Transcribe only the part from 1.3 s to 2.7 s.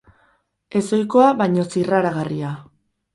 baina zirraragarria.